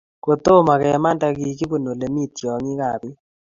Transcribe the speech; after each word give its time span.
Kotomo 0.23 0.73
kemande, 0.81 1.27
kikibun 1.37 1.83
ole 1.91 2.05
mii 2.13 2.31
tiongik 2.35 2.81
ab 2.91 3.01
pek 3.01 3.15